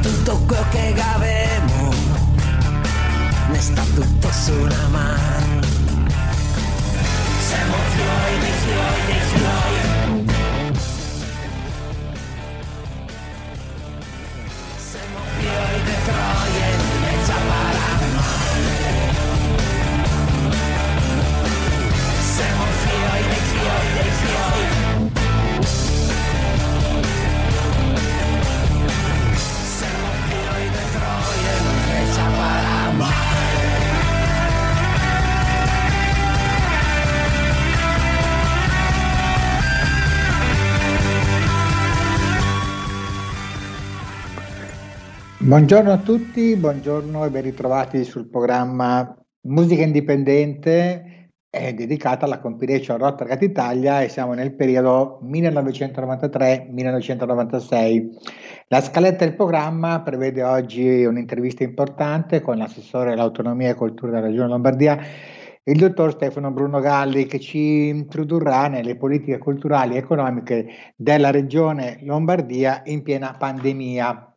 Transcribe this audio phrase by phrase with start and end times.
[0.00, 1.92] Quello che avemo,
[3.50, 5.60] ne sta tutto su una mano.
[7.48, 9.41] Siamo fiori fiori fiori.
[45.52, 49.14] Buongiorno a tutti, buongiorno e ben ritrovati sul programma
[49.48, 58.06] Musica Indipendente è dedicata alla compilation Rotterdam Italia e siamo nel periodo 1993-1996.
[58.68, 64.48] La scaletta del programma prevede oggi un'intervista importante con l'assessore all'autonomia e cultura della Regione
[64.48, 64.98] Lombardia,
[65.64, 71.98] il dottor Stefano Bruno Galli, che ci introdurrà nelle politiche culturali e economiche della Regione
[72.04, 74.28] Lombardia in piena pandemia.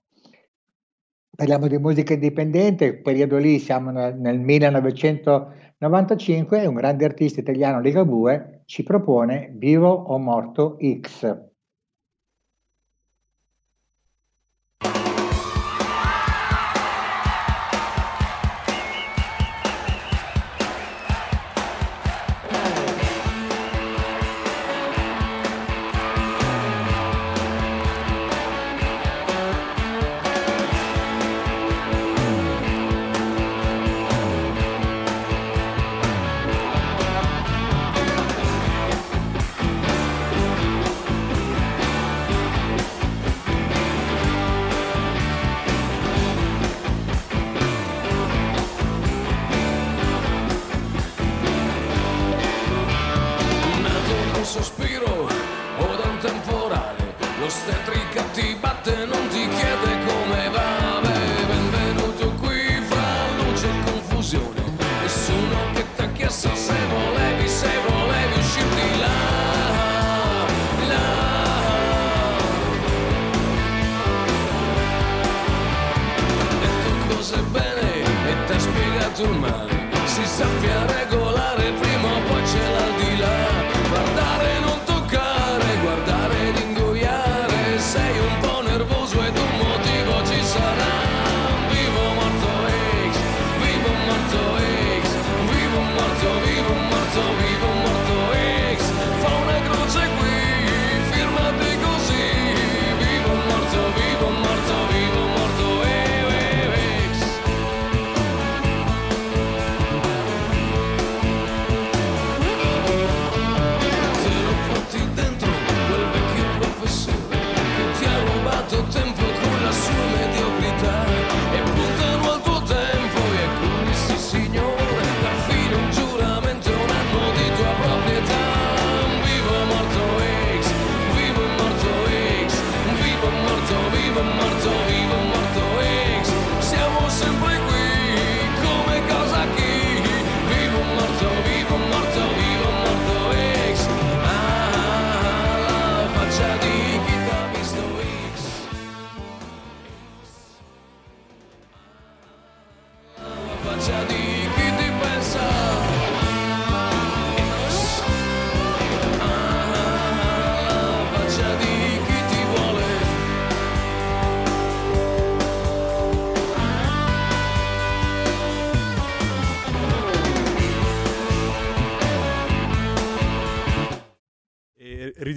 [1.36, 7.42] Parliamo di musica indipendente, il periodo lì siamo nel nel 1995 e un grande artista
[7.42, 11.55] italiano Ligabue ci propone Vivo o Morto X.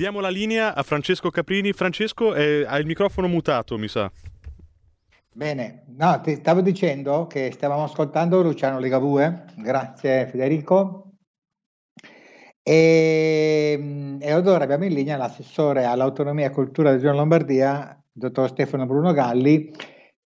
[0.08, 1.74] Ridiamo la linea a Francesco Caprini.
[1.74, 4.10] Francesco, eh, ha il microfono mutato, mi sa.
[5.34, 11.12] Bene, no, ti stavo dicendo che stavamo ascoltando Luciano Ligabue, grazie Federico.
[12.62, 18.86] E, e ora abbiamo in linea l'assessore all'autonomia e cultura della Regione Lombardia, dottor Stefano
[18.86, 19.70] Bruno Galli,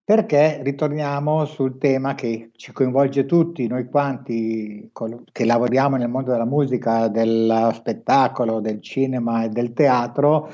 [0.09, 4.91] perché ritorniamo sul tema che ci coinvolge tutti, noi quanti
[5.31, 10.49] che lavoriamo nel mondo della musica, dello spettacolo, del cinema e del teatro,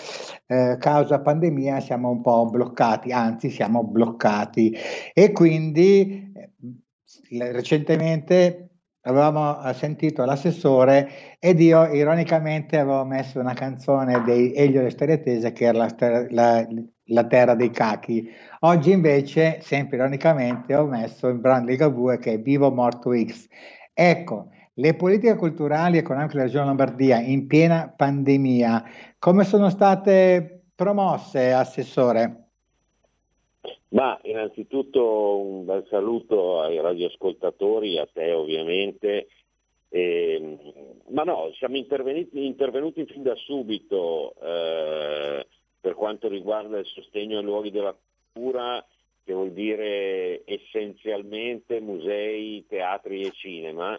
[0.47, 4.77] eh, causa pandemia siamo un po' bloccati, anzi siamo bloccati
[5.13, 8.71] e quindi eh, recentemente
[9.03, 15.53] avevamo sentito l'assessore ed io ironicamente avevo messo una canzone dei Elio e Storie Tese
[15.53, 16.67] che era la, la,
[17.07, 18.29] la terra dei cachi.
[18.65, 23.47] Oggi invece, sempre ironicamente, ho messo il brand Ligabue che è Vivo Morto X.
[23.93, 28.83] Ecco, le politiche culturali e economiche della Regione Lombardia in piena pandemia,
[29.19, 32.49] come sono state promosse, Assessore?
[33.89, 39.27] Ma innanzitutto un bel saluto ai radioascoltatori, a te ovviamente.
[39.91, 40.57] Eh,
[41.11, 45.47] ma no, siamo intervenuti, intervenuti fin da subito eh,
[45.79, 47.95] per quanto riguarda il sostegno ai luoghi della
[48.35, 48.85] cultura,
[49.25, 53.99] che vuol dire essenzialmente musei, teatri e cinema,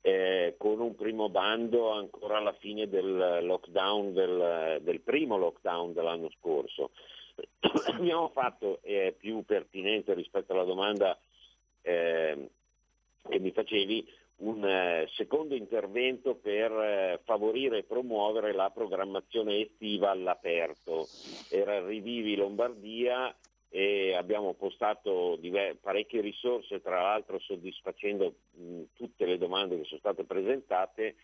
[0.00, 6.30] eh, con un primo bando ancora alla fine del lockdown, del, del primo lockdown dell'anno
[6.38, 6.90] scorso.
[7.92, 11.16] Abbiamo fatto, è più pertinente rispetto alla domanda
[11.82, 12.48] eh,
[13.28, 14.08] che mi facevi,
[14.40, 21.08] un eh, secondo intervento per eh, favorire e promuovere la programmazione estiva all'aperto.
[21.50, 23.34] Era Rivivi Lombardia
[23.68, 25.38] e abbiamo postato
[25.80, 28.34] parecchie risorse, tra l'altro soddisfacendo
[28.94, 31.14] tutte le domande che sono state presentate,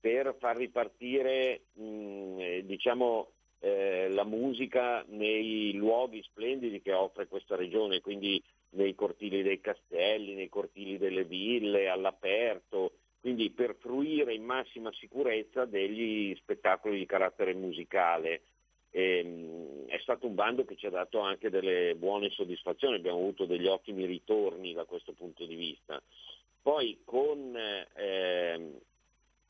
[0.00, 8.00] per far ripartire mh, diciamo, eh, la musica nei luoghi splendidi che offre questa regione,
[8.00, 14.92] quindi nei cortili dei castelli, nei cortili delle ville, all'aperto, quindi per fruire in massima
[14.92, 18.42] sicurezza degli spettacoli di carattere musicale.
[18.90, 23.18] E, ehm, è stato un bando che ci ha dato anche delle buone soddisfazioni, abbiamo
[23.18, 26.00] avuto degli ottimi ritorni da questo punto di vista.
[26.62, 28.80] Poi con eh,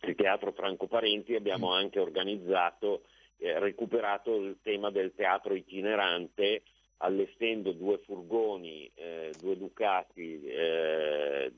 [0.03, 3.03] il Teatro Franco Parenti abbiamo anche organizzato,
[3.39, 6.63] eh, recuperato il tema del teatro itinerante
[7.03, 11.53] allestendo due furgoni, eh, due Ducati eh,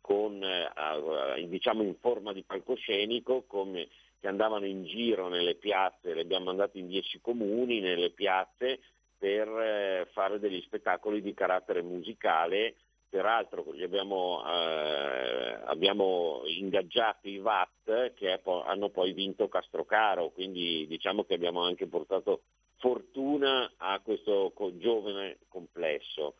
[0.00, 3.88] con, eh, diciamo in forma di palcoscenico come,
[4.20, 8.80] che andavano in giro nelle piazze, le abbiamo mandate in dieci comuni, nelle piazze
[9.16, 12.74] per eh, fare degli spettacoli di carattere musicale.
[13.08, 21.34] Peraltro abbiamo, eh, abbiamo, ingaggiato i VAT che hanno poi vinto Castrocaro, quindi diciamo che
[21.34, 22.42] abbiamo anche portato
[22.78, 26.34] fortuna a questo giovane complesso.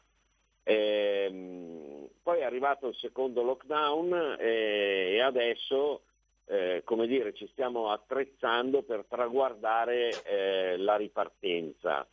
[0.64, 6.00] Ehm, poi è arrivato il secondo lockdown eh, e adesso
[6.46, 12.06] eh, come dire, ci stiamo attrezzando per traguardare eh, la ripartenza.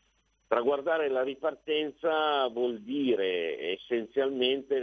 [0.51, 4.75] Traguardare la ripartenza vuol dire essenzialmente,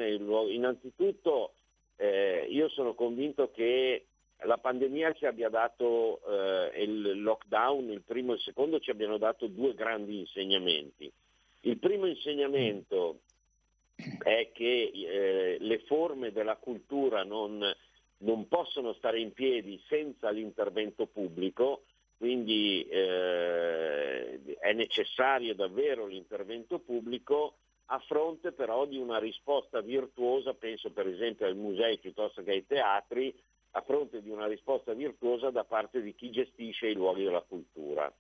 [0.48, 1.52] innanzitutto
[1.96, 4.06] eh, io sono convinto che
[4.44, 9.18] la pandemia ci abbia dato, eh, il lockdown, il primo e il secondo, ci abbiano
[9.18, 11.12] dato due grandi insegnamenti.
[11.60, 13.18] Il primo insegnamento
[14.22, 17.62] è che eh, le forme della cultura non,
[18.20, 21.82] non, possono stare in piedi senza l'intervento pubblico,
[22.18, 27.54] quindi eh, è necessario davvero l'intervento pubblico
[27.86, 32.66] a fronte però di una risposta virtuosa, penso per esempio ai musei piuttosto che ai
[32.66, 33.34] teatri,
[33.72, 38.12] a fronte di una risposta virtuosa da parte di chi gestisce i luoghi della cultura.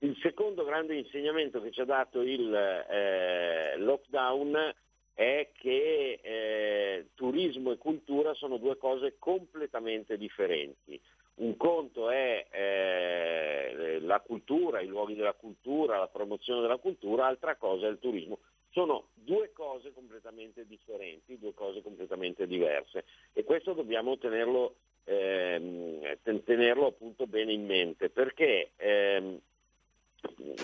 [0.00, 4.74] Il secondo grande insegnamento che ci ha dato il eh, lockdown
[5.12, 11.00] è che eh, turismo e cultura sono due cose completamente differenti.
[11.38, 17.54] Un conto è eh, la cultura, i luoghi della cultura, la promozione della cultura, altra
[17.56, 18.38] cosa è il turismo.
[18.70, 26.86] Sono due cose completamente differenti, due cose completamente diverse e questo dobbiamo tenerlo, ehm, tenerlo
[26.86, 29.38] appunto bene in mente perché ehm,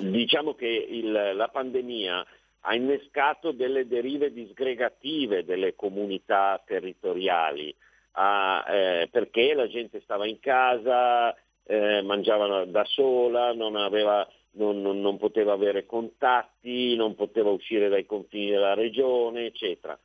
[0.01, 2.27] diciamo che il, la pandemia
[2.67, 7.75] ha innescato delle derive disgregative delle comunità territoriali,
[8.17, 14.81] a, eh, perché la gente stava in casa, eh, mangiava da sola, non, aveva, non,
[14.83, 19.99] non, non, poteva avere contatti, non poteva uscire dai confini della regione, eccetera.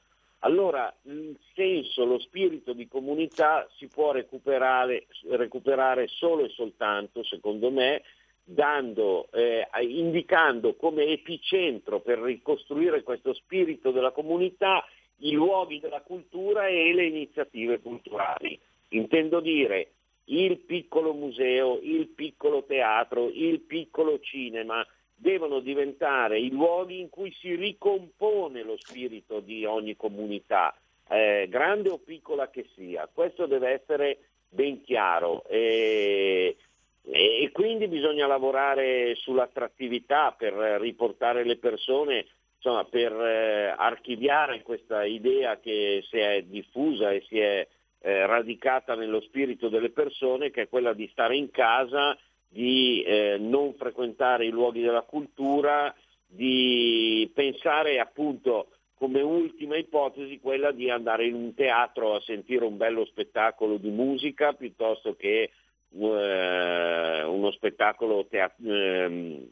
[0.43, 7.69] Allora il senso, lo spirito di comunità si può recuperare, recuperare solo e soltanto, secondo
[7.69, 8.03] me,
[8.41, 14.83] dando, eh, indicando come epicentro per ricostruire questo spirito della comunità
[15.19, 18.59] i luoghi della cultura e le iniziative culturali.
[18.89, 19.91] Intendo dire
[20.25, 24.85] il piccolo museo, il piccolo teatro, il piccolo cinema
[25.15, 30.73] devono diventare i luoghi in cui si ricompone lo spirito di ogni comunità,
[31.09, 33.09] eh, grande o piccola che sia.
[33.11, 35.43] Questo deve essere ben chiaro.
[35.47, 36.55] E,
[37.03, 42.25] e quindi bisogna lavorare sull'attrattività per riportare le persone,
[42.59, 47.65] insomma, per eh, archiviare questa idea che si è diffusa e si è
[48.01, 52.17] eh, radicata nello spirito delle persone, che è quella di stare in casa,
[52.49, 55.93] di eh, non frequentare i luoghi della cultura,
[56.25, 62.75] di pensare appunto come ultima ipotesi quella di andare in un teatro a sentire un
[62.75, 65.51] bello spettacolo di musica piuttosto che
[65.97, 69.47] eh, uno spettacolo teat- ehm,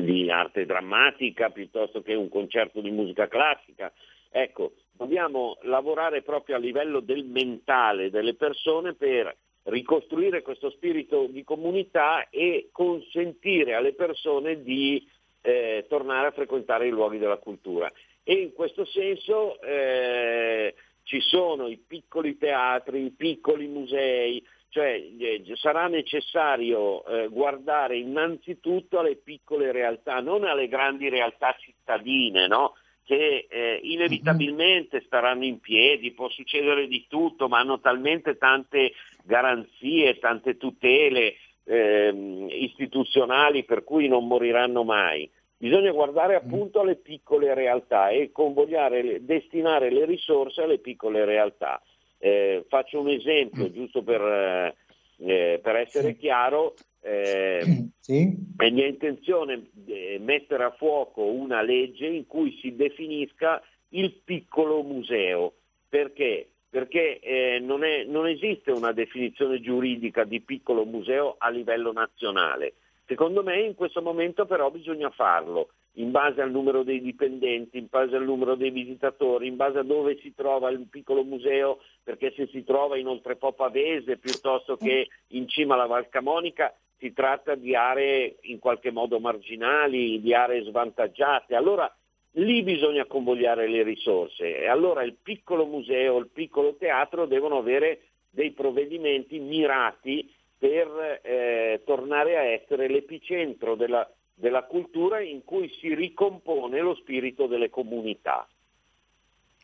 [0.00, 3.92] di arte drammatica piuttosto che un concerto di musica classica.
[4.30, 9.34] Ecco, dobbiamo lavorare proprio a livello del mentale delle persone per
[9.64, 15.04] ricostruire questo spirito di comunità e consentire alle persone di
[15.40, 17.90] eh, tornare a frequentare i luoghi della cultura.
[18.22, 20.74] E in questo senso eh,
[21.04, 24.44] ci sono i piccoli teatri, i piccoli musei,
[24.76, 32.46] cioè eh, sarà necessario eh, guardare innanzitutto alle piccole realtà, non alle grandi realtà cittadine,
[32.46, 32.74] no?
[33.02, 38.92] che eh, inevitabilmente staranno in piedi, può succedere di tutto, ma hanno talmente tante
[39.24, 45.30] garanzie, tante tutele eh, istituzionali per cui non moriranno mai.
[45.56, 51.80] Bisogna guardare appunto alle piccole realtà e convogliare, destinare le risorse alle piccole realtà.
[52.26, 53.72] Eh, faccio un esempio, mm.
[53.72, 54.74] giusto per, eh,
[55.18, 58.36] eh, per essere chiaro, eh, sì.
[58.56, 64.82] è mia intenzione eh, mettere a fuoco una legge in cui si definisca il piccolo
[64.82, 65.52] museo.
[65.88, 66.48] Perché?
[66.68, 72.74] Perché eh, non, è, non esiste una definizione giuridica di piccolo museo a livello nazionale.
[73.06, 75.68] Secondo me in questo momento però bisogna farlo
[75.98, 79.82] in base al numero dei dipendenti, in base al numero dei visitatori, in base a
[79.82, 85.08] dove si trova il piccolo museo, perché se si trova in Oltrepò Pavese piuttosto che
[85.28, 90.64] in cima alla Val Camonica si tratta di aree in qualche modo marginali, di aree
[90.64, 91.54] svantaggiate.
[91.54, 91.90] Allora
[92.32, 98.00] lì bisogna convogliare le risorse e allora il piccolo museo, il piccolo teatro devono avere
[98.30, 105.94] dei provvedimenti mirati per eh, tornare a essere l'epicentro della della cultura in cui si
[105.94, 108.46] ricompone lo spirito delle comunità.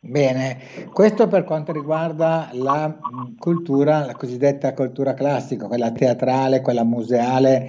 [0.05, 2.99] Bene, questo per quanto riguarda la
[3.39, 7.69] cultura, la cosiddetta cultura classica, quella teatrale, quella museale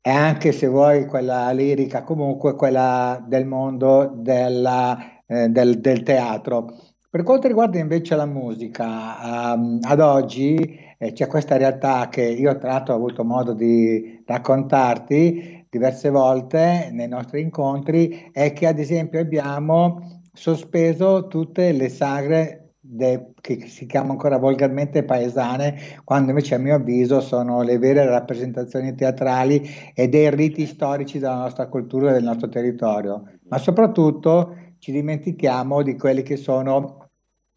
[0.00, 6.72] e anche se vuoi quella lirica, comunque quella del mondo della, eh, del, del, teatro.
[7.10, 12.56] Per quanto riguarda invece la musica, um, ad oggi eh, c'è questa realtà che io
[12.58, 18.78] tra l'altro ho avuto modo di raccontarti, diverse volte nei nostri incontri è che ad
[18.78, 26.56] esempio abbiamo sospeso tutte le sagre de, che si chiamano ancora volgarmente paesane, quando invece
[26.56, 32.10] a mio avviso sono le vere rappresentazioni teatrali e dei riti storici della nostra cultura
[32.10, 33.22] e del nostro territorio.
[33.48, 37.08] Ma soprattutto ci dimentichiamo di quelli che sono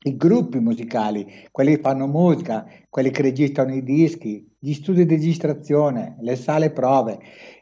[0.06, 5.16] i gruppi musicali, quelli che fanno musica, quelli che registrano i dischi, gli studi di
[5.16, 7.18] registrazione, le sale prove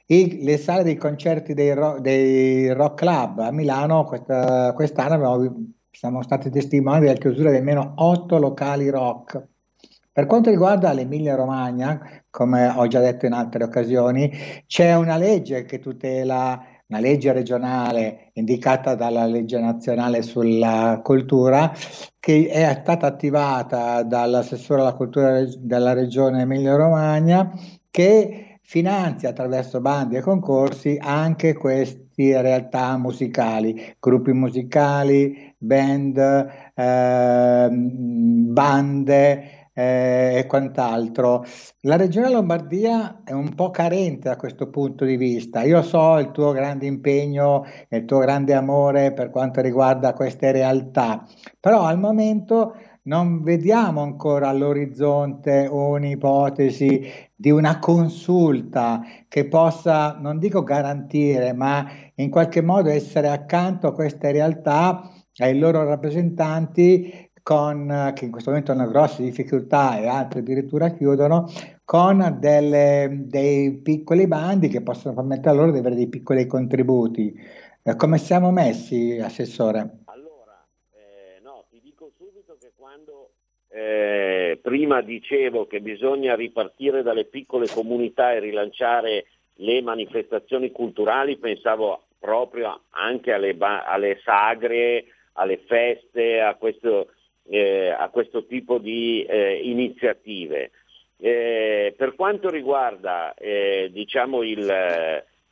[0.06, 5.74] e le sale dei concerti dei, ro- dei rock club a Milano questa, quest'anno abbiamo,
[5.90, 9.48] siamo stati testimoni della chiusura di almeno otto locali rock.
[10.12, 14.32] Per quanto riguarda l'Emilia Romagna, come ho già detto in altre occasioni,
[14.68, 21.74] c'è una legge che tutela, una legge regionale indicata dalla legge nazionale sulla cultura,
[22.20, 27.52] che è stata attivata dall'assessore alla cultura della regione Emilia Romagna,
[27.90, 36.17] che finanzia attraverso bandi e concorsi anche queste realtà musicali, gruppi musicali, band,
[36.74, 41.43] eh, bande, eh, e quant'altro.
[41.82, 45.63] La regione Lombardia è un po' carente da questo punto di vista.
[45.63, 50.51] Io so il tuo grande impegno e il tuo grande amore per quanto riguarda queste
[50.51, 51.25] realtà,
[51.60, 60.64] però al momento non vediamo ancora all'orizzonte un'ipotesi di una consulta che possa, non dico
[60.64, 68.26] garantire, ma in qualche modo essere accanto a queste realtà, ai loro rappresentanti con, che
[68.26, 71.50] in questo momento hanno grosse difficoltà e altri addirittura chiudono,
[71.84, 77.38] con delle, dei piccoli bandi che possono permettere a loro di avere dei piccoli contributi.
[77.84, 80.04] Eh, come siamo messi, Assessore?
[80.06, 83.32] Allora, eh, no, ti dico subito che quando
[83.74, 89.25] eh, prima dicevo che bisogna ripartire dalle piccole comunità e rilanciare
[89.56, 97.08] le manifestazioni culturali, pensavo proprio anche alle, ba- alle sagre, alle feste, a questo
[97.50, 100.72] eh, a questo tipo di eh, iniziative.
[101.18, 104.70] Eh, per quanto riguarda eh, diciamo il,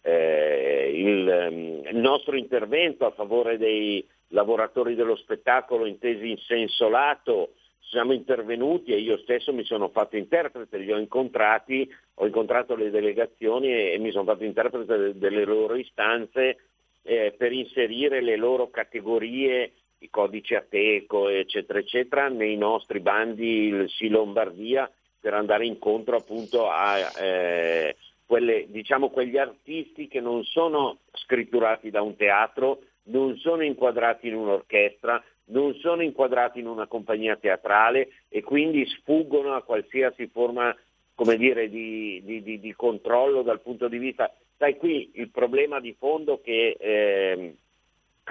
[0.02, 7.54] eh, il, il, nostro intervento a favore dei lavoratori dello spettacolo intesi in senso lato,
[7.92, 12.90] siamo intervenuti e io stesso mi sono fatto interprete, li ho incontrati, ho incontrato le
[12.90, 16.58] delegazioni e, e mi sono fatto interprete de, delle loro istanze
[17.04, 23.90] eh, per inserire le loro categorie i codici Ateco, eccetera, eccetera, nei nostri bandi il
[23.90, 27.96] Sì Lombardia per andare incontro appunto a eh,
[28.26, 34.36] quelle, diciamo, quegli artisti che non sono scritturati da un teatro, non sono inquadrati in
[34.36, 35.22] un'orchestra,
[35.52, 40.76] non sono inquadrati in una compagnia teatrale e quindi sfuggono a qualsiasi forma
[41.14, 44.34] come dire, di, di, di, di controllo dal punto di vista.
[44.58, 47.56] Sai qui il problema di fondo che eh,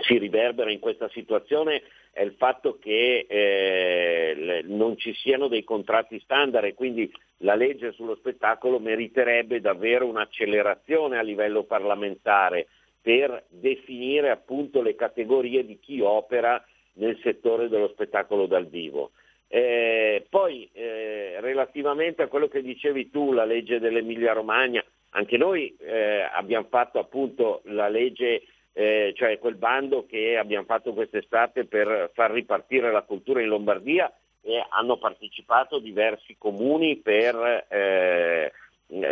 [0.01, 6.19] si riverbera in questa situazione è il fatto che eh, non ci siano dei contratti
[6.21, 12.67] standard e quindi la legge sullo spettacolo meriterebbe davvero un'accelerazione a livello parlamentare
[13.01, 16.63] per definire appunto le categorie di chi opera
[17.01, 19.11] nel settore dello spettacolo dal vivo.
[19.49, 25.75] Eh, poi eh, relativamente a quello che dicevi tu, la legge dell'Emilia Romagna, anche noi
[25.81, 32.13] eh, abbiamo fatto appunto la legge eh, cioè quel bando che abbiamo fatto quest'estate per
[32.15, 38.53] far ripartire la cultura in Lombardia e hanno partecipato diversi comuni per eh,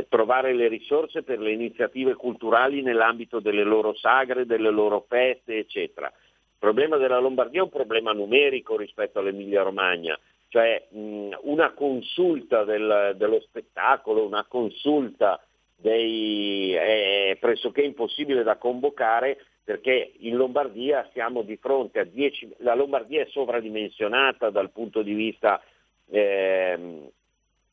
[0.09, 6.13] trovare le risorse per le iniziative culturali nell'ambito delle loro sagre, delle loro feste, eccetera.
[6.61, 10.19] Il problema della Lombardia è un problema numerico rispetto all'Emilia Romagna,
[10.49, 15.41] cioè mh, una consulta del, dello spettacolo, una consulta
[15.77, 22.75] dei, è pressoché impossibile da convocare perché in Lombardia siamo di fronte a 10, la
[22.75, 25.63] Lombardia è sovradimensionata dal punto di vista
[26.11, 27.13] eh,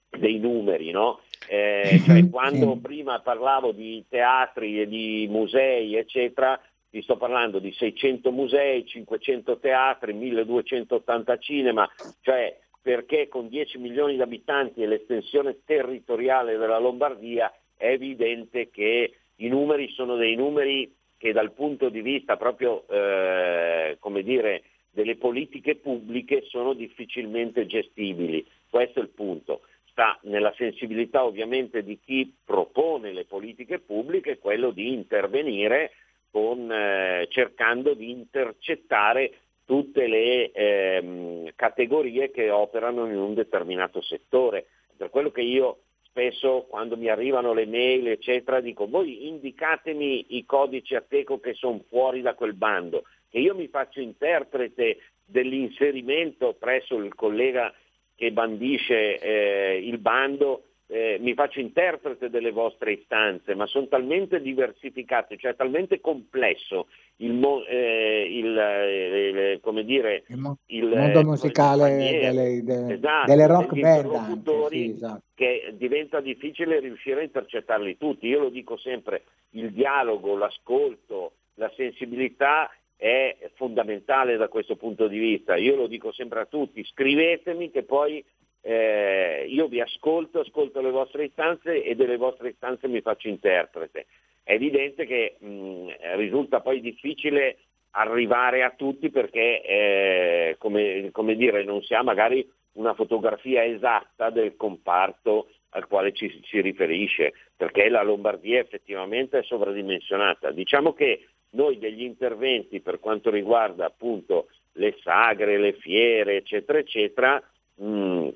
[0.09, 1.21] dei numeri, no?
[1.47, 7.71] eh, cioè quando prima parlavo di teatri e di musei, eccetera, vi sto parlando di
[7.71, 11.89] 600 musei, 500 teatri, 1280 cinema,
[12.21, 19.13] cioè perché con 10 milioni di abitanti e l'estensione territoriale della Lombardia è evidente che
[19.37, 25.15] i numeri sono dei numeri che dal punto di vista proprio, eh, come dire, delle
[25.17, 28.45] politiche pubbliche sono difficilmente gestibili.
[28.69, 29.61] Questo è il punto.
[29.89, 35.91] Sta nella sensibilità ovviamente di chi propone le politiche pubbliche quello di intervenire
[36.35, 39.31] con, eh, cercando di intercettare
[39.63, 44.65] tutte le ehm, categorie che operano in un determinato settore.
[44.97, 50.45] Per quello che io spesso quando mi arrivano le mail, eccetera, dico voi indicatemi i
[50.45, 56.97] codici Ateco che sono fuori da quel bando, che io mi faccio interprete dell'inserimento presso
[56.97, 57.73] il collega
[58.13, 64.39] che bandisce eh, il bando eh, mi faccio interprete delle vostre istanze, ma sono talmente
[64.39, 71.23] diversificate, cioè talmente complesso il, mo, eh, il, eh, come dire, il, mo- il mondo
[71.23, 75.21] musicale delle, de, esatto, delle rock band anche, sì, esatto.
[75.33, 78.27] che diventa difficile riuscire a intercettarli tutti.
[78.27, 85.17] Io lo dico sempre, il dialogo, l'ascolto, la sensibilità è fondamentale da questo punto di
[85.17, 85.55] vista.
[85.55, 88.23] Io lo dico sempre a tutti, scrivetemi che poi
[88.67, 94.07] eh, io vi ascolto, ascolto le vostre istanze e delle vostre istanze mi faccio interprete.
[94.41, 97.57] È evidente che mh, risulta poi difficile
[97.91, 104.31] arrivare a tutti perché, eh, come, come dire, non si ha magari una fotografia esatta
[104.31, 110.49] del comparto al quale ci si riferisce, perché la Lombardia effettivamente è sovradimensionata.
[110.49, 117.43] Diciamo che noi degli interventi per quanto riguarda appunto le sagre, le fiere, eccetera, eccetera,
[117.75, 118.29] mh,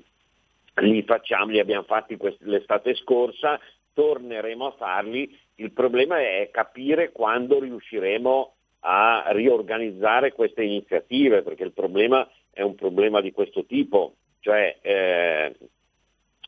[0.76, 3.58] li facciamo, li abbiamo fatti l'estate scorsa,
[3.92, 11.72] torneremo a farli, il problema è capire quando riusciremo a riorganizzare queste iniziative, perché il
[11.72, 15.54] problema è un problema di questo tipo, cioè eh,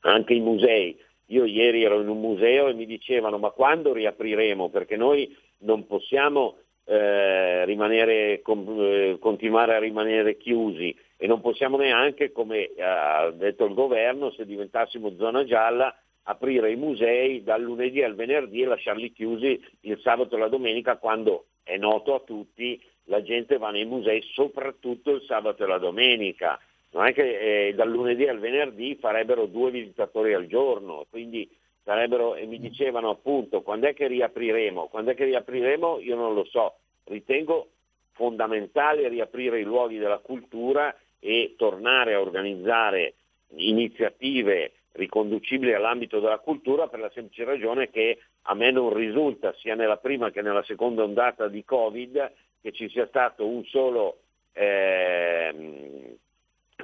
[0.03, 0.99] anche i musei.
[1.27, 4.69] Io ieri ero in un museo e mi dicevano ma quando riapriremo?
[4.71, 11.77] Perché noi non possiamo eh, rimanere, con, eh, continuare a rimanere chiusi e non possiamo
[11.77, 18.03] neanche, come ha detto il governo, se diventassimo zona gialla, aprire i musei dal lunedì
[18.03, 22.81] al venerdì e lasciarli chiusi il sabato e la domenica quando è noto a tutti
[23.05, 26.59] la gente va nei musei soprattutto il sabato e la domenica.
[26.90, 31.49] Non è che eh, dal lunedì al venerdì farebbero due visitatori al giorno, quindi
[31.85, 35.99] sarebbero, e mi dicevano appunto quando è che riapriremo, quando è che riapriremo?
[36.01, 37.68] Io non lo so, ritengo
[38.12, 43.14] fondamentale riaprire i luoghi della cultura e tornare a organizzare
[43.55, 49.75] iniziative riconducibili all'ambito della cultura per la semplice ragione che a me non risulta sia
[49.75, 54.18] nella prima che nella seconda ondata di Covid che ci sia stato un solo,
[54.53, 56.16] eh,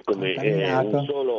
[0.03, 1.38] come, eh, un solo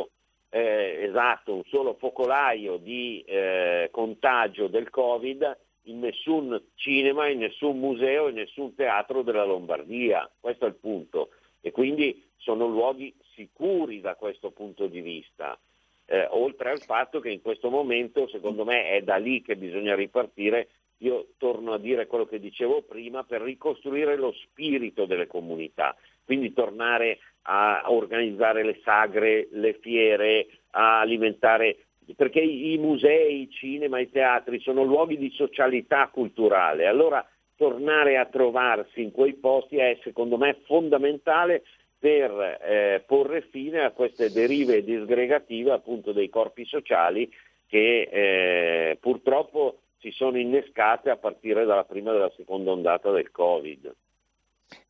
[1.10, 8.28] esatto, un solo focolaio di eh, contagio del Covid in nessun cinema, in nessun museo,
[8.28, 10.30] in nessun teatro della Lombardia.
[10.38, 11.30] Questo è il punto.
[11.60, 15.58] E quindi sono luoghi sicuri da questo punto di vista.
[16.06, 19.94] Eh, oltre al fatto che in questo momento, secondo me, è da lì che bisogna
[19.94, 20.68] ripartire.
[20.98, 26.52] Io torno a dire quello che dicevo prima, per ricostruire lo spirito delle comunità, quindi
[26.52, 31.76] tornare a organizzare le sagre, le fiere, a alimentare
[32.16, 36.86] perché i musei, i cinema, i teatri sono luoghi di socialità culturale.
[36.86, 37.24] Allora
[37.56, 41.62] tornare a trovarsi in quei posti è secondo me fondamentale
[41.98, 47.30] per eh, porre fine a queste derive disgregative appunto dei corpi sociali
[47.66, 53.30] che eh, purtroppo si sono innescate a partire dalla prima e dalla seconda ondata del
[53.30, 53.94] Covid.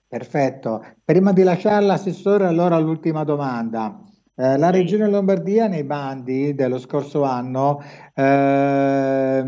[0.06, 0.84] Perfetto.
[1.04, 4.00] Prima di lasciare l'assessore, allora l'ultima domanda.
[4.40, 7.83] Eh, la Regione Lombardia nei bandi dello scorso anno
[8.14, 9.42] eh,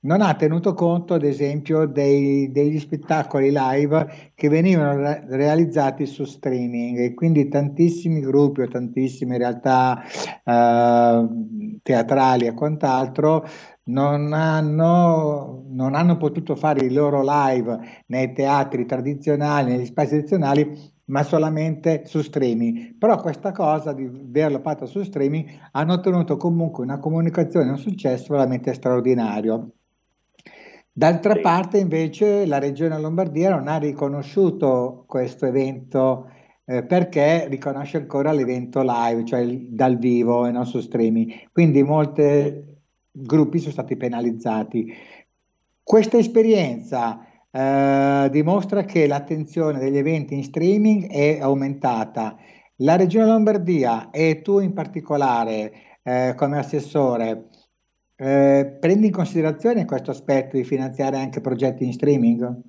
[0.00, 6.24] non ha tenuto conto, ad esempio, dei, degli spettacoli live che venivano re- realizzati su
[6.24, 6.98] streaming.
[6.98, 10.02] E quindi tantissimi gruppi o tantissime realtà
[10.44, 11.28] eh,
[11.82, 13.46] teatrali e quant'altro
[13.84, 20.96] non hanno, non hanno potuto fare i loro live nei teatri tradizionali, negli spazi tradizionali,
[21.08, 22.96] ma solamente su streaming.
[22.96, 28.32] Però questa cosa di averlo fatto su streaming hanno ottenuto comunque una comunicazione, un successo
[28.32, 29.72] veramente straordinario.
[30.92, 31.40] D'altra sì.
[31.40, 36.28] parte invece la regione Lombardia non ha riconosciuto questo evento
[36.64, 41.50] eh, perché riconosce ancora l'evento live, cioè dal vivo e non su streaming.
[41.52, 42.66] Quindi molti
[43.10, 44.92] gruppi sono stati penalizzati.
[45.82, 47.27] Questa esperienza
[47.58, 52.36] eh, dimostra che l'attenzione degli eventi in streaming è aumentata.
[52.76, 55.72] La Regione Lombardia e tu in particolare
[56.04, 57.48] eh, come assessore
[58.16, 62.60] eh, prendi in considerazione questo aspetto di finanziare anche progetti in streaming?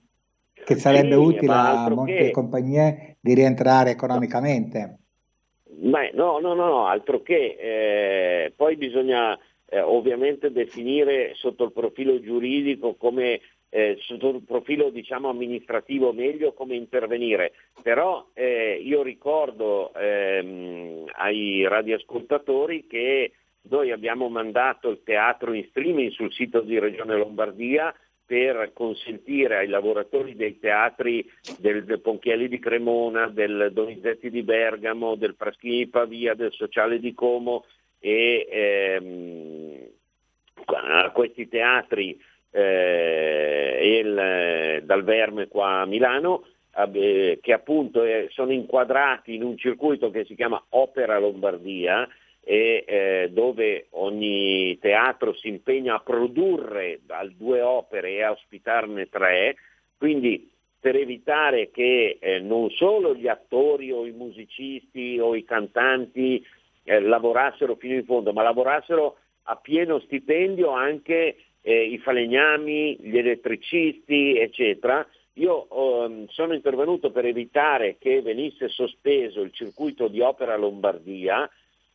[0.54, 2.32] Che sarebbe sì, utile a molte che...
[2.32, 4.98] compagnie di rientrare economicamente.
[5.82, 11.72] Ma no, no, no, no altro che eh, poi bisogna eh, ovviamente definire sotto il
[11.72, 19.04] profilo giuridico come eh, sotto il profilo diciamo, amministrativo meglio come intervenire, però eh, io
[19.04, 23.32] ricordo ehm, ai radioascoltatori che
[23.70, 27.94] noi abbiamo mandato il teatro in streaming sul sito di Regione Lombardia
[28.26, 31.28] per consentire ai lavoratori dei teatri
[31.58, 37.00] del, del Ponchielli di Cremona, del Donizetti di Bergamo, del Fraschini di Pavia, del Sociale
[37.00, 37.66] di Como
[38.00, 39.88] e ehm,
[40.66, 42.20] a questi teatri
[42.52, 46.46] eh, il, dal Verme qua a Milano,
[46.94, 52.08] eh, che appunto eh, sono inquadrati in un circuito che si chiama Opera Lombardia
[52.42, 57.02] e eh, dove ogni teatro si impegna a produrre
[57.36, 59.56] due opere e a ospitarne tre,
[59.98, 66.44] quindi per evitare che eh, non solo gli attori o i musicisti o i cantanti
[66.84, 73.18] eh, lavorassero fino in fondo, ma lavorassero a pieno stipendio anche eh, i falegnami, gli
[73.18, 75.06] elettricisti, eccetera.
[75.34, 81.50] Io um, sono intervenuto per evitare che venisse sospeso il circuito di Opera Lombardia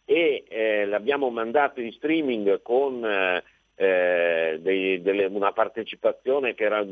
[0.05, 3.43] e eh, l'abbiamo mandato in streaming con eh,
[3.77, 6.85] eh, dei, delle, una partecipazione che era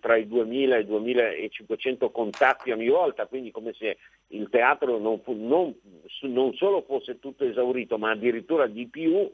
[0.00, 5.20] tra i 2000 e i 2500 contatti ogni volta, quindi come se il teatro non,
[5.20, 5.74] fu, non,
[6.22, 9.30] non solo fosse tutto esaurito, ma addirittura di più,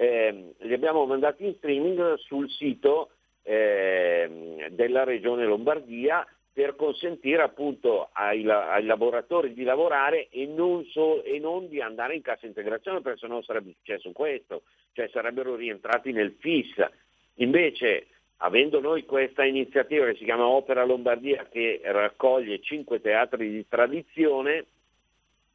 [0.00, 3.10] eh, li abbiamo mandati in streaming sul sito
[3.42, 11.24] eh, della regione Lombardia per consentire appunto ai, ai lavoratori di lavorare e non, so,
[11.24, 16.12] e non, di andare in cassa integrazione perché sennò sarebbe successo questo, cioè sarebbero rientrati
[16.12, 16.74] nel FIS.
[17.36, 18.06] Invece,
[18.36, 24.64] avendo noi questa iniziativa che si chiama Opera Lombardia che raccoglie cinque teatri di tradizione,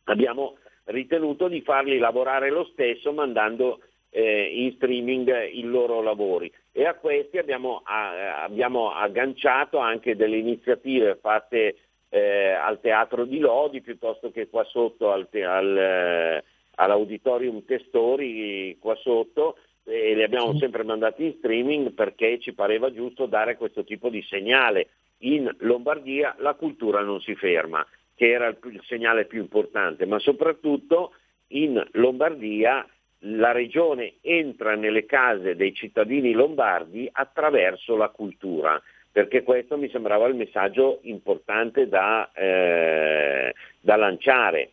[0.06, 3.80] abbiamo ritenuto di farli lavorare lo stesso mandando
[4.16, 10.38] eh, in streaming i loro lavori e a questi abbiamo, a, abbiamo agganciato anche delle
[10.38, 11.78] iniziative fatte
[12.10, 16.44] eh, al Teatro di Lodi piuttosto che qua sotto al, al, eh,
[16.76, 23.26] all'Auditorium Testori qua sotto e li abbiamo sempre mandati in streaming perché ci pareva giusto
[23.26, 24.90] dare questo tipo di segnale.
[25.20, 30.20] In Lombardia la cultura non si ferma, che era il, il segnale più importante, ma
[30.20, 31.14] soprattutto
[31.48, 32.88] in Lombardia
[33.26, 38.82] la regione entra nelle case dei cittadini lombardi attraverso la cultura,
[39.12, 44.72] perché questo mi sembrava il messaggio importante da, eh, da lanciare.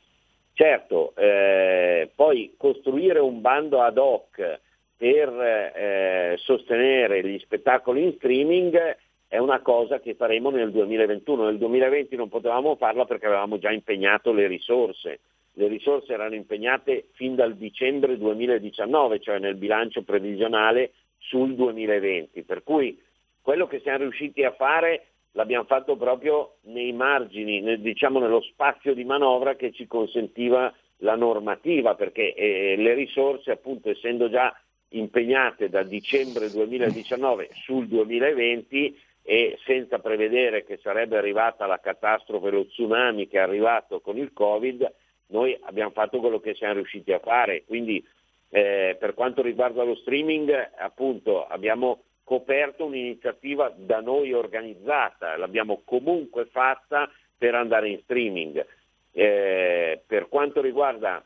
[0.53, 4.61] Certo, eh, poi costruire un bando ad hoc
[4.97, 5.29] per
[5.75, 8.97] eh, sostenere gli spettacoli in streaming
[9.29, 11.45] è una cosa che faremo nel 2021.
[11.45, 15.21] Nel 2020 non potevamo farla perché avevamo già impegnato le risorse
[15.61, 22.62] le risorse erano impegnate fin dal dicembre 2019, cioè nel bilancio previsionale sul 2020, per
[22.62, 22.99] cui
[23.42, 28.94] quello che siamo riusciti a fare l'abbiamo fatto proprio nei margini, nel, diciamo nello spazio
[28.94, 35.68] di manovra che ci consentiva la normativa, perché eh, le risorse appunto essendo già impegnate
[35.68, 43.29] da dicembre 2019 sul 2020 e senza prevedere che sarebbe arrivata la catastrofe, lo tsunami
[43.29, 44.90] che è arrivato con il Covid,
[45.31, 48.05] noi abbiamo fatto quello che siamo riusciti a fare, quindi
[48.51, 56.47] eh, per quanto riguarda lo streaming appunto abbiamo coperto un'iniziativa da noi organizzata, l'abbiamo comunque
[56.47, 58.64] fatta per andare in streaming.
[59.12, 61.25] Eh, per quanto riguarda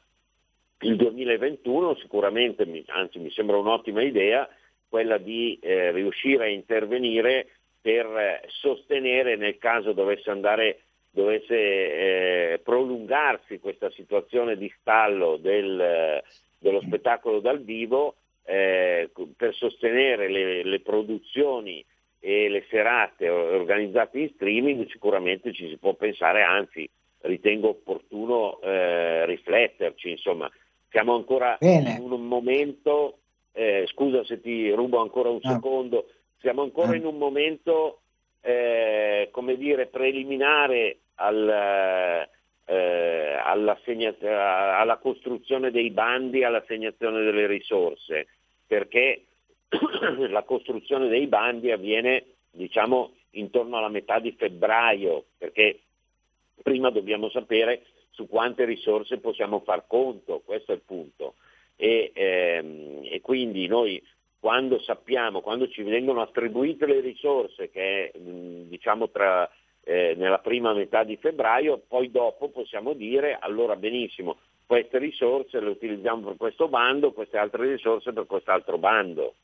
[0.81, 4.49] il 2021 sicuramente, anzi mi sembra un'ottima idea,
[4.89, 7.49] quella di eh, riuscire a intervenire
[7.81, 10.81] per eh, sostenere nel caso dovesse andare
[11.15, 16.21] dovesse eh, prolungarsi questa situazione di stallo del,
[16.59, 21.85] dello spettacolo dal vivo eh, per sostenere le, le, produzioni
[22.19, 26.89] e le serate organizzate in streaming sicuramente ci si può pensare, anzi
[27.21, 30.51] ritengo opportuno eh, rifletterci, insomma
[30.91, 31.97] siamo ancora Bene.
[32.01, 33.19] in un momento,
[33.53, 35.53] eh, scusa se ti rubo ancora un no.
[35.53, 36.07] secondo,
[36.41, 36.95] siamo ancora no.
[36.97, 38.01] in un momento
[38.41, 42.29] eh, come dire, preliminare al,
[42.65, 48.27] eh, alla costruzione dei bandi, all'assegnazione delle risorse,
[48.67, 49.25] perché
[50.29, 55.81] la costruzione dei bandi avviene diciamo, intorno alla metà di febbraio, perché
[56.63, 61.35] prima dobbiamo sapere su quante risorse possiamo far conto, questo è il punto.
[61.77, 64.01] E, ehm, e quindi noi
[64.39, 69.51] quando sappiamo, quando ci vengono attribuite le risorse, che è diciamo tra
[69.85, 75.71] eh, nella prima metà di febbraio, poi dopo possiamo dire allora benissimo, queste risorse le
[75.71, 79.35] utilizziamo per questo bando, queste altre risorse per quest'altro bando.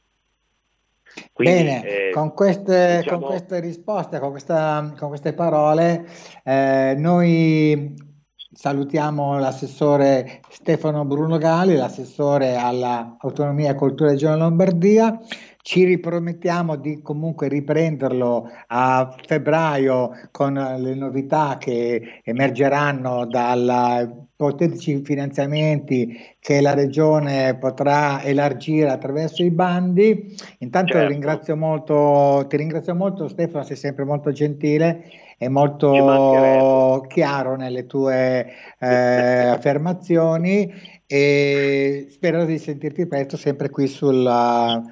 [1.33, 3.21] Quindi, Bene, eh, con, queste, diciamo...
[3.21, 6.07] con, queste, risposte, con, questa, con queste parole,
[6.45, 7.95] eh, noi
[8.53, 15.19] salutiamo l'assessore Stefano Bruno Gali, l'assessore all'autonomia e cultura regione Lombardia.
[15.63, 24.09] Ci ripromettiamo di comunque riprenderlo a febbraio con le novità che emergeranno dai
[24.41, 30.35] ipotetici finanziamenti che la Regione potrà elargire attraverso i bandi.
[30.61, 31.09] Intanto certo.
[31.09, 35.05] ringrazio molto, ti ringrazio molto Stefano, sei sempre molto gentile
[35.37, 38.47] e molto chiaro nelle tue
[38.79, 40.73] eh, affermazioni
[41.07, 44.83] e spero di sentirti presto sempre qui sulla,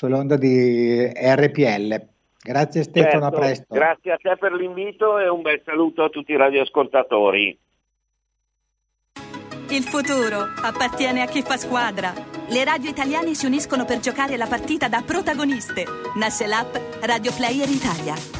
[0.00, 2.08] sull'onda di RPL.
[2.42, 3.74] Grazie Stefano, certo, a presto.
[3.74, 7.58] Grazie a te per l'invito e un bel saluto a tutti i radioascoltatori.
[9.68, 12.14] Il futuro appartiene a chi fa squadra.
[12.48, 15.84] Le radio italiane si uniscono per giocare la partita da protagoniste.
[16.16, 18.39] Nasce l'app Radio Player Italia.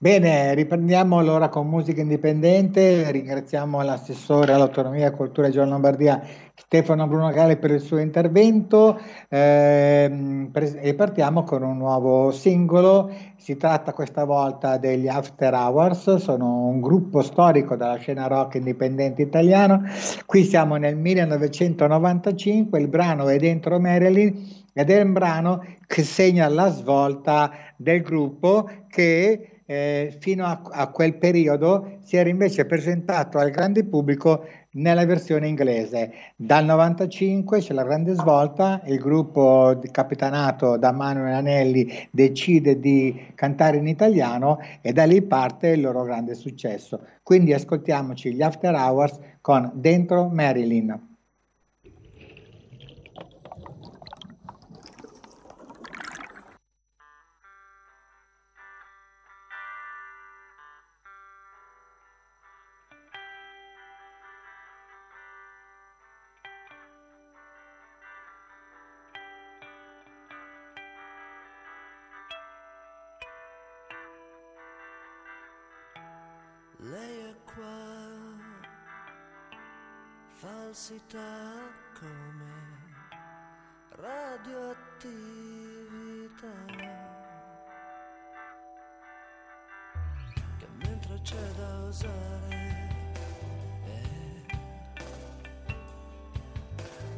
[0.00, 6.22] Bene, riprendiamo allora con musica indipendente, ringraziamo l'assessore all'autonomia e cultura Giovanni Lombardia
[6.54, 8.96] Stefano Bruno Gale per il suo intervento.
[9.28, 16.66] Ehm, e partiamo con un nuovo singolo, si tratta questa volta degli After Hours, sono
[16.66, 19.82] un gruppo storico della scena rock indipendente italiano,
[20.26, 26.46] qui siamo nel 1995, il brano è dentro Marilyn ed è un brano che segna
[26.46, 33.36] la svolta del gruppo che eh, fino a, a, quel periodo si era invece presentato
[33.36, 36.10] al grande pubblico nella versione inglese.
[36.34, 43.76] Dal 95 c'è la grande svolta, il gruppo capitanato da Manuel Anelli decide di cantare
[43.76, 47.02] in italiano e da lì parte il loro grande successo.
[47.22, 51.07] Quindi ascoltiamoci gli After Hours con Dentro Marilyn.
[80.38, 82.46] Falsità come
[83.88, 84.86] radioattività.
[90.58, 92.88] Che mentre c'è da usare,
[93.84, 94.44] eh,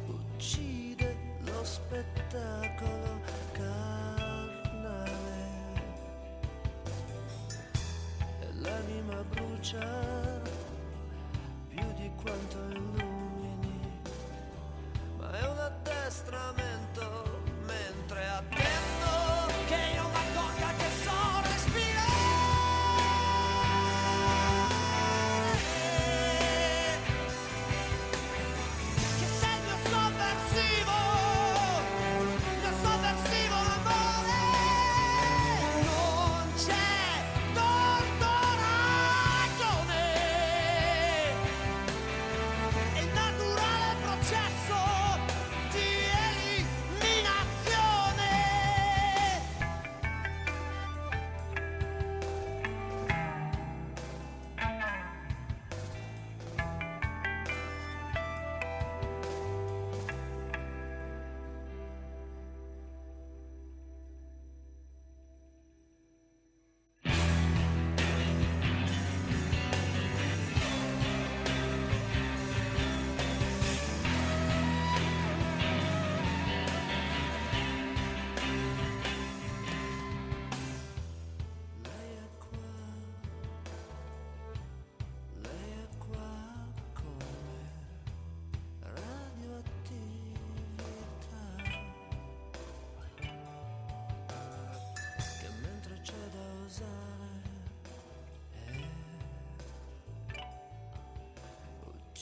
[0.07, 4.99] uccide lo spettacolo carnale.
[8.39, 10.49] E l'anima brucia
[11.69, 13.10] più di quanto illumini,
[16.11, 17.10] addestramento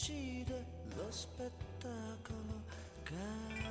[0.10, 2.64] uccide lo spettacolo
[3.04, 3.68] carnale.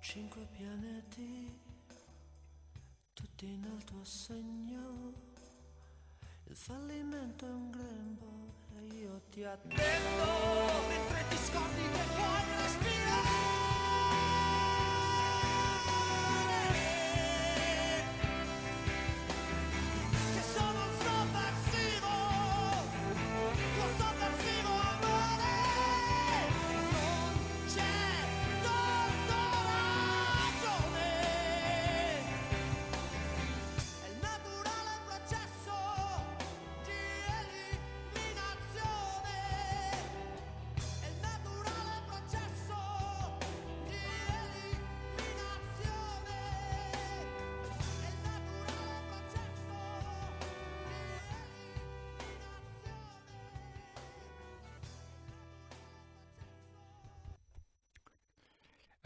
[0.00, 1.60] Cinque pianeti,
[3.12, 5.12] tutti nel tuo segno.
[6.44, 10.24] Il fallimento è un grembo e io ti attendo
[10.88, 12.55] mentre ti scordi che puoi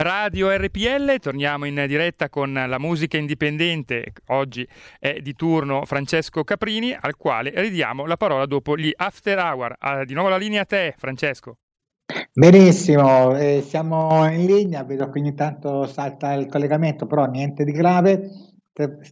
[0.02, 4.14] Radio RPL, torniamo in diretta con la musica indipendente.
[4.28, 4.66] Oggi
[4.98, 9.74] è di turno Francesco Caprini, al quale ridiamo la parola dopo gli after hour.
[9.78, 11.58] Ah, di nuovo la linea a te, Francesco.
[12.32, 17.72] Benissimo, eh, siamo in linea, vedo che ogni tanto salta il collegamento, però niente di
[17.72, 18.30] grave.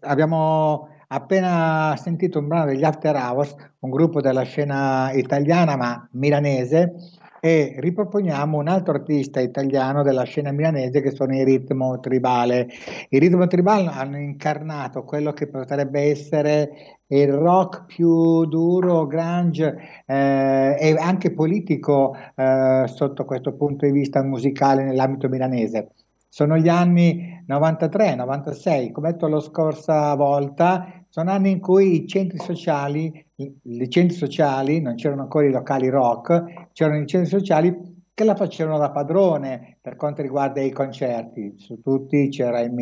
[0.01, 6.95] Abbiamo appena sentito un brano degli After Hours, un gruppo della scena italiana ma milanese,
[7.41, 12.68] e riproponiamo un altro artista italiano della scena milanese che sono i Ritmo Tribale.
[13.09, 19.76] I Ritmo Tribale hanno incarnato quello che potrebbe essere il rock più duro, grunge
[20.07, 25.91] eh, e anche politico eh, sotto questo punto di vista musicale nell'ambito milanese.
[26.28, 32.39] Sono gli anni 93-96, come detto la scorsa volta, sono anni in cui i centri
[32.39, 38.24] sociali, i centri sociali, non c'erano ancora i locali rock, c'erano i centri sociali che
[38.24, 41.55] la facevano da padrone per quanto riguarda i concerti.
[41.57, 42.72] Su tutti c'era il,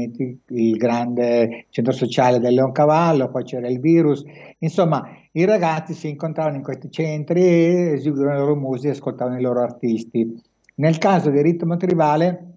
[0.46, 4.24] il grande centro sociale del Leoncavallo, poi c'era il virus.
[4.60, 9.42] Insomma, i ragazzi si incontravano in questi centri e eseguivano le loro musiche, ascoltavano i
[9.42, 10.42] loro artisti.
[10.76, 12.55] Nel caso di Ritmo Tribale,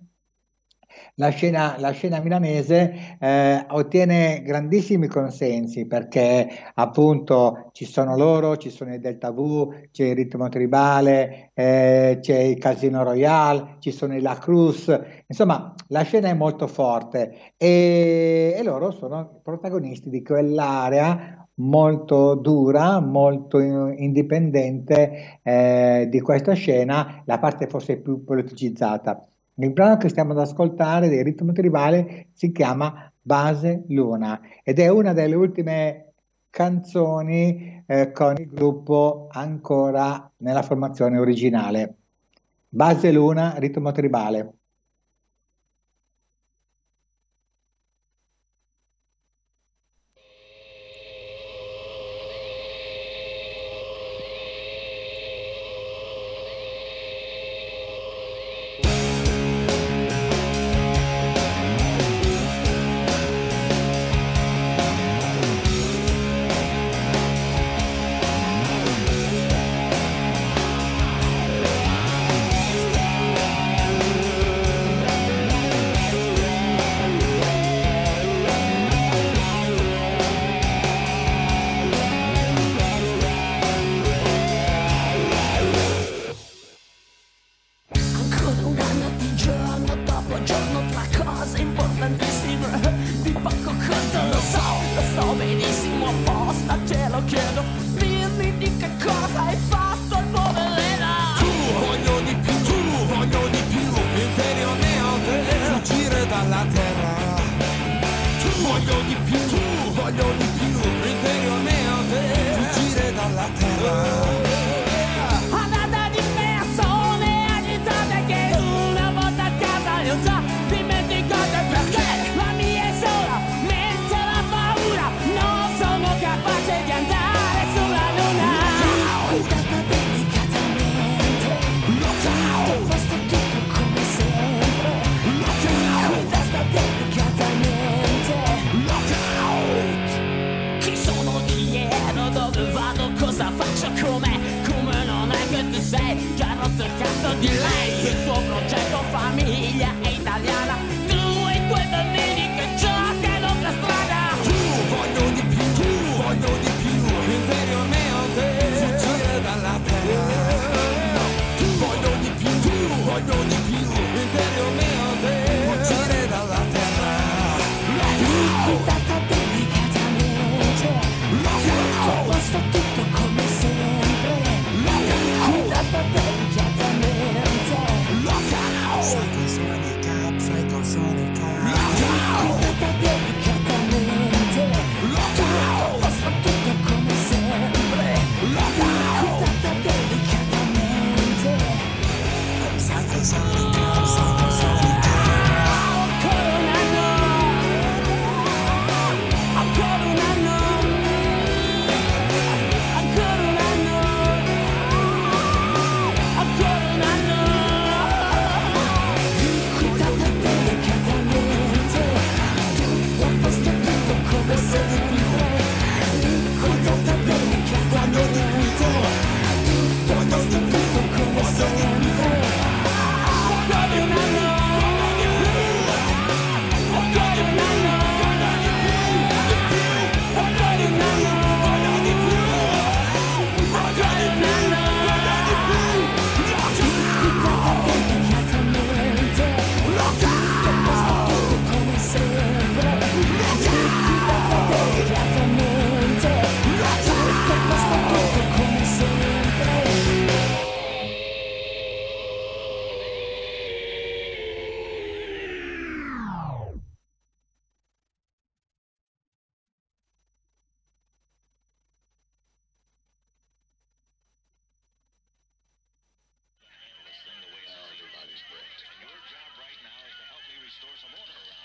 [1.16, 8.70] la scena, la scena milanese eh, ottiene grandissimi consensi perché appunto ci sono loro, ci
[8.70, 14.16] sono i Delta V, c'è il ritmo tribale, eh, c'è il Casino Royale, ci sono
[14.16, 14.98] i La Cruz,
[15.28, 23.00] insomma la scena è molto forte e, e loro sono protagonisti di quell'area molto dura,
[23.00, 29.29] molto in- indipendente eh, di questa scena, la parte forse più politicizzata.
[29.62, 34.88] Il brano che stiamo ad ascoltare del ritmo tribale si chiama Base Luna ed è
[34.88, 36.14] una delle ultime
[36.50, 41.96] canzoni eh, con il gruppo ancora nella formazione originale.
[42.70, 44.59] Base Luna, ritmo tribale.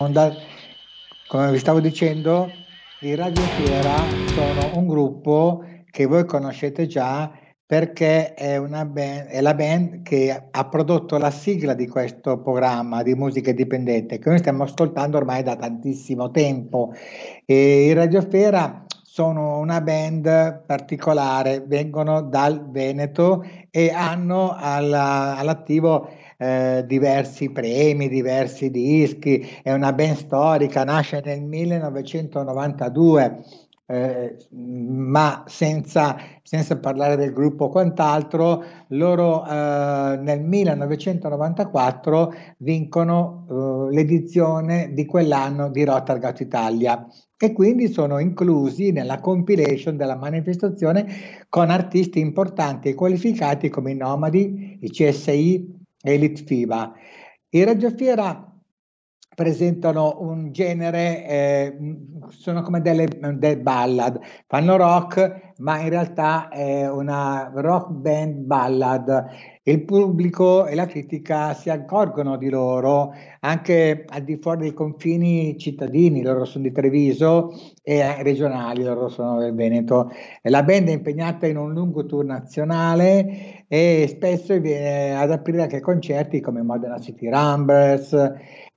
[0.05, 0.31] Onda.
[1.27, 2.49] Come vi stavo dicendo,
[3.01, 3.95] i Radio Fiera
[4.27, 7.31] sono un gruppo che voi conoscete già
[7.65, 13.15] perché è, band, è la band che ha prodotto la sigla di questo programma di
[13.15, 16.93] musica indipendente che noi stiamo ascoltando ormai da tantissimo tempo.
[17.43, 26.83] E I Radiosfera sono una band particolare, vengono dal Veneto e hanno alla, all'attivo eh,
[26.87, 36.79] diversi premi, diversi dischi, è una band storica, nasce nel 1992 eh, ma senza, senza,
[36.79, 46.33] parlare del gruppo quant'altro, loro eh, nel 1994 vincono eh, l'edizione di quell'anno di Rotterdam
[46.39, 47.07] Italia.
[47.37, 51.05] E quindi sono inclusi nella compilation della manifestazione
[51.49, 56.93] con artisti importanti e qualificati come i Nomadi, i CSI e l'Itfiba.
[57.49, 58.54] I Radio Fiera
[59.35, 61.77] presentano un genere, eh,
[62.29, 69.25] sono come delle, delle, ballad, fanno rock, ma in realtà è una rock band ballad.
[69.63, 75.57] Il pubblico e la critica si accorgono di loro anche al di fuori dei confini
[75.57, 80.11] cittadini, loro sono di Treviso e regionali, loro sono del Veneto.
[80.43, 85.81] La band è impegnata in un lungo tour nazionale e spesso viene ad aprire anche
[85.81, 88.13] concerti come Modena City Rumblers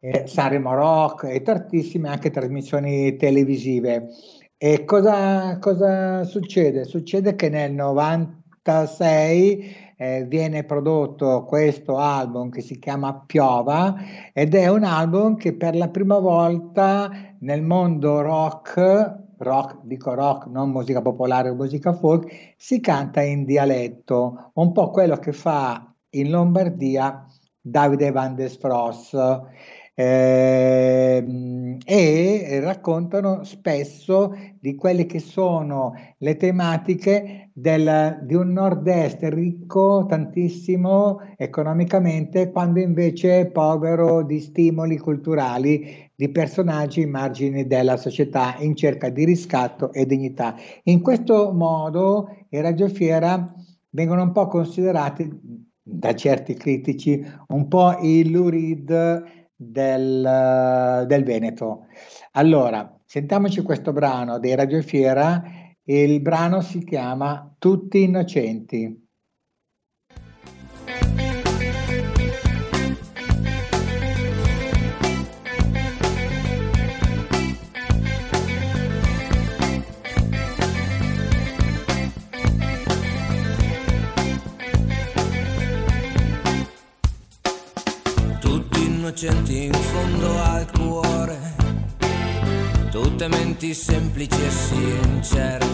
[0.01, 4.09] eh, Sanremo Rock e tantissime anche trasmissioni televisive.
[4.57, 6.85] E cosa, cosa succede?
[6.85, 13.95] Succede che nel 96 eh, viene prodotto questo album che si chiama Piova
[14.33, 20.47] ed è un album che per la prima volta nel mondo rock, rock dico rock,
[20.47, 25.93] non musica popolare o musica folk, si canta in dialetto, un po' quello che fa
[26.11, 27.25] in Lombardia
[27.61, 29.15] Davide Van der Spross
[30.01, 40.07] eh, e raccontano spesso di quelle che sono le tematiche del, di un nord-est ricco
[40.09, 48.55] tantissimo economicamente, quando invece è povero di stimoli culturali, di personaggi in margini della società
[48.61, 50.55] in cerca di riscatto e dignità.
[50.85, 53.53] In questo modo i Radio Fiera
[53.91, 61.87] vengono un po' considerati da certi critici un po' i Lurid del, del Veneto.
[62.33, 65.43] Allora, sentiamoci questo brano dei Radio Fiera.
[65.83, 69.08] Il brano si chiama Tutti innocenti.
[89.09, 91.55] Innocenti in fondo al cuore,
[92.91, 95.67] tutte menti semplici e sincere,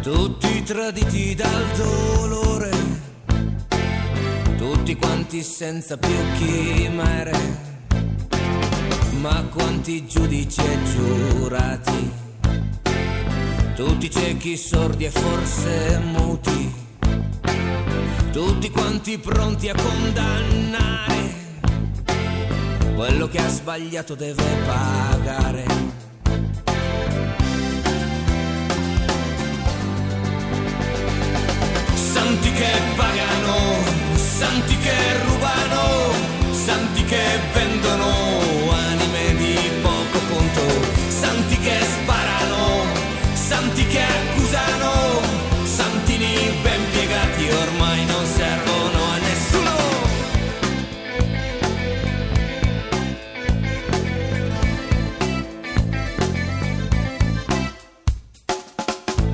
[0.00, 2.70] tutti traditi dal dolore,
[4.56, 7.38] tutti quanti senza più chimere,
[9.20, 12.12] ma quanti giudici e giurati,
[13.74, 16.88] tutti ciechi, sordi e forse muti.
[18.32, 21.39] Tutti quanti pronti a condannare
[23.00, 25.64] quello che ha sbagliato deve pagare.
[31.94, 33.56] Santi che pagano,
[34.16, 36.12] santi che rubano,
[36.52, 37.24] santi che
[37.54, 40.60] vendono anime di poco conto,
[41.08, 41.79] santi che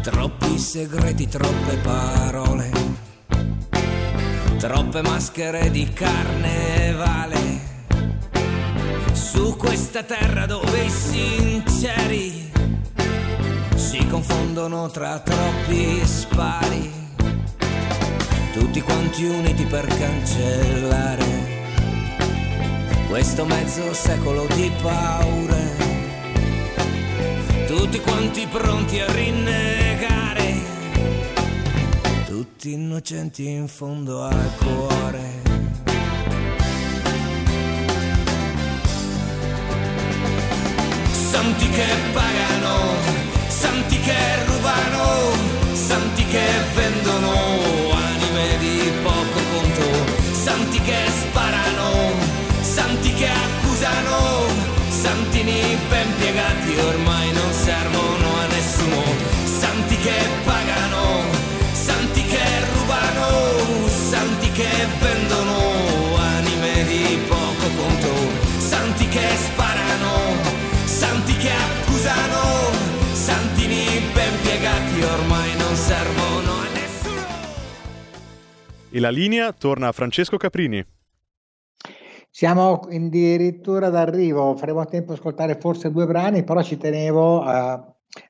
[0.06, 2.70] Troppi segreti, troppe parole,
[4.56, 7.38] troppe maschere di carnevale.
[9.14, 12.52] Su questa terra dove i sinceri
[13.74, 16.88] si confondono tra troppi spari,
[18.52, 21.24] tutti quanti uniti per cancellare
[23.08, 25.85] questo mezzo secolo di paure
[27.76, 30.54] tutti quanti pronti a rinnegare,
[32.24, 35.42] tutti innocenti in fondo al cuore.
[41.12, 42.94] Santi che pagano,
[43.48, 45.32] santi che rubano,
[45.74, 47.45] santi che vendono
[55.88, 59.02] ben piegati ormai non servono a nessuno,
[59.44, 61.22] santi che pagano,
[61.72, 64.68] santi che rubano, santi che
[65.00, 68.12] vendono anime di poco conto,
[68.58, 70.34] santi che sparano,
[70.84, 72.70] santi che accusano,
[73.12, 77.26] santini ben piegati ormai non servono a nessuno.
[78.90, 80.84] E la linea torna a Francesco Caprini.
[82.36, 87.72] Siamo addirittura d'arrivo, faremo tempo di ascoltare forse due brani, però ci tenevo a,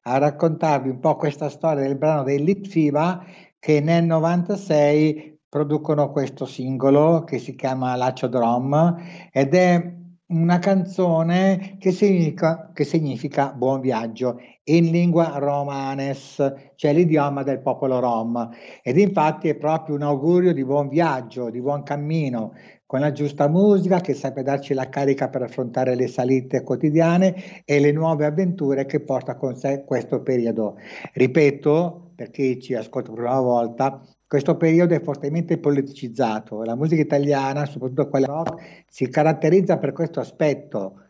[0.03, 3.25] a raccontarvi un po' questa storia del brano dei Litfiba
[3.59, 8.95] che nel 96 producono questo singolo che si chiama Laccio Drum
[9.33, 9.95] ed è
[10.29, 14.39] una canzone che significa, che significa buon viaggio
[14.69, 18.51] in lingua romanes, cioè l'idioma del popolo rom.
[18.83, 22.53] Ed infatti è proprio un augurio di buon viaggio, di buon cammino,
[22.87, 27.81] con la giusta musica che sappia darci la carica per affrontare le salite quotidiane e
[27.81, 30.77] le nuove avventure che porta con sé questo periodo.
[31.13, 36.63] Ripeto, per chi ci ascolta per una volta, questo periodo è fortemente politicizzato.
[36.63, 41.06] La musica italiana, soprattutto quella rock, si caratterizza per questo aspetto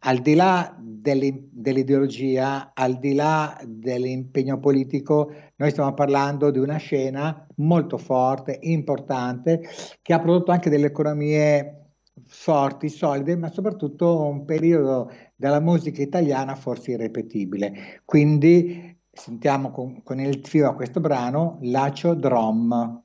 [0.00, 7.46] al di là dell'ideologia, al di là dell'impegno politico, noi stiamo parlando di una scena
[7.56, 9.62] molto forte, importante,
[10.02, 11.92] che ha prodotto anche delle economie
[12.26, 18.02] forti, solide, ma soprattutto un periodo della musica italiana forse irrepetibile.
[18.04, 23.04] Quindi sentiamo con, con il filo a questo brano Lacio Drom.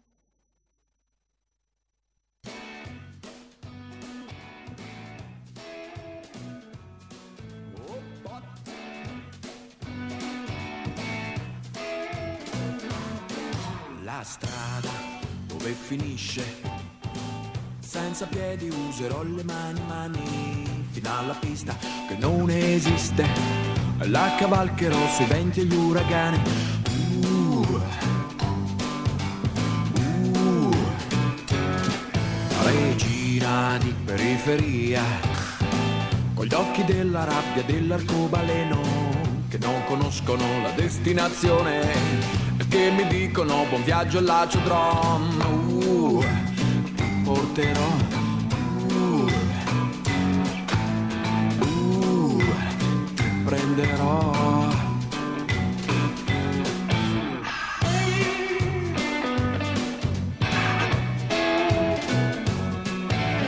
[14.42, 14.90] Strada
[15.46, 16.44] dove finisce.
[17.80, 21.76] Senza piedi userò le mani, mani, fino alla pista
[22.08, 23.26] che non esiste.
[24.06, 26.42] La cavalcherò sui venti e gli uragani.
[27.22, 27.82] Uh,
[30.34, 30.74] uh,
[32.64, 35.04] regina di periferia,
[36.34, 39.11] con gli occhi della rabbia dell'arcobaleno,
[39.62, 42.30] non conoscono la destinazione.
[42.68, 45.40] Che mi dicono buon viaggio al Lacio Drum
[45.82, 46.24] uh,
[47.24, 47.88] porterò.
[48.88, 49.30] Uh,
[51.60, 52.44] uh,
[53.44, 54.70] prenderò.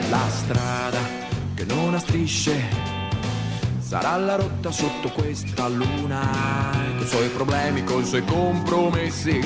[0.09, 0.99] La strada
[1.55, 2.82] che non ha strisce
[3.93, 9.39] sarà la rotta sotto questa luna Con i suoi problemi, con i suoi compromessi.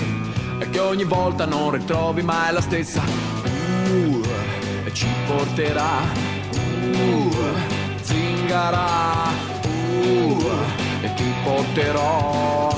[0.59, 3.01] E che ogni volta non ritrovi mai la stessa.
[3.03, 4.23] Uh,
[4.85, 5.99] E ci porterà.
[6.81, 7.35] Uh,
[8.01, 8.85] Zingara.
[9.65, 10.49] Uh,
[11.01, 12.69] E ti porterò.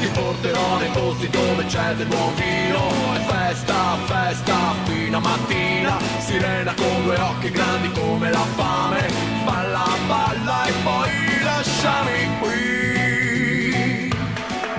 [0.00, 3.09] Ti porterò nei posti dove c'è del buon vino
[3.50, 5.98] festa, festa fino a mattina.
[6.18, 9.08] Sirena con due occhi grandi come la fame.
[9.44, 11.10] Balla, balla e poi
[11.42, 12.58] lasciami qui.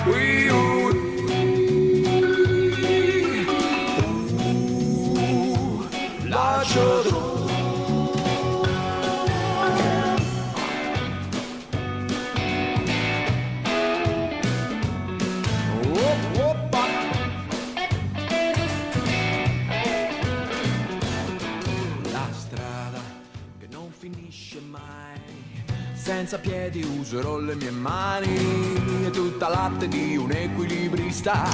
[0.03, 0.55] Qui, uh,
[6.73, 7.30] uh,
[26.21, 28.35] senza piedi userò le mie mani
[29.07, 31.45] e tutta l'arte di un equilibrista.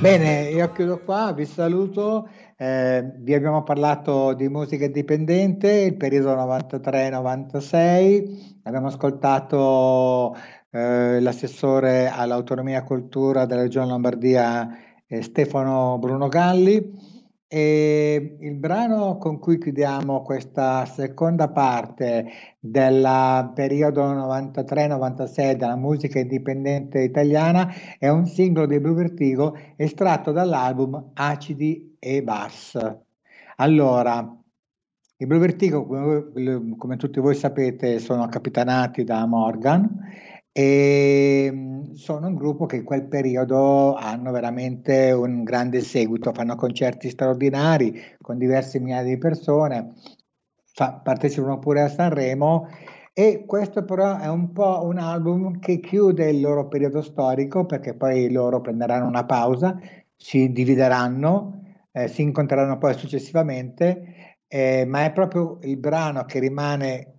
[0.00, 2.26] Bene, io chiudo qua, vi saluto.
[2.56, 10.34] Eh, vi abbiamo parlato di musica indipendente, il periodo 93-96, abbiamo ascoltato
[10.70, 14.70] eh, l'assessore all'autonomia e cultura della regione Lombardia
[15.06, 17.13] eh, Stefano Bruno Galli
[17.54, 22.26] e il brano con cui chiudiamo questa seconda parte
[22.58, 31.12] del periodo 93-96 della musica indipendente italiana è un singolo di Blue Vertigo estratto dall'album
[31.14, 32.76] Acidi e Bass.
[33.58, 34.36] Allora,
[35.18, 39.88] i Blue Vertigo, come, come tutti voi sapete, sono capitanati da Morgan
[40.56, 46.54] e ehm, sono un gruppo che in quel periodo hanno veramente un grande seguito, fanno
[46.54, 49.94] concerti straordinari con diverse migliaia di persone,
[50.64, 52.68] fa, partecipano pure a Sanremo
[53.12, 57.94] e questo però è un po' un album che chiude il loro periodo storico perché
[57.94, 59.76] poi loro prenderanno una pausa,
[60.16, 67.13] si divideranno, eh, si incontreranno poi successivamente, eh, ma è proprio il brano che rimane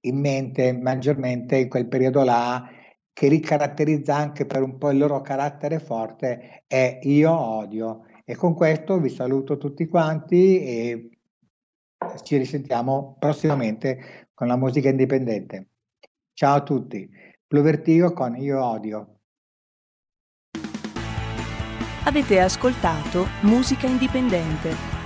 [0.00, 2.68] in mente maggiormente in quel periodo là
[3.12, 8.04] che li caratterizza anche per un po' il loro carattere forte è io odio.
[8.24, 11.10] E con questo vi saluto tutti quanti e
[12.22, 15.70] ci risentiamo prossimamente con la musica indipendente.
[16.32, 17.10] Ciao a tutti.
[17.46, 19.20] Blue Vertigo con Io odio.
[22.04, 24.97] Avete ascoltato Musica Indipendente